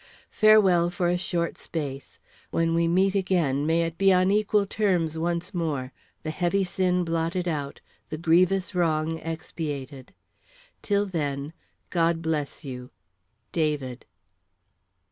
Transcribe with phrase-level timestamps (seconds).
[0.31, 2.17] Farewell for a short space.
[2.49, 5.93] When we meet again may it be on equal terms once more,
[6.23, 10.11] the heavy sin blotted out, the grievous wrong expiated.
[10.81, 11.53] Till then,
[11.91, 12.89] God bless you.
[13.51, 14.07] DAVID.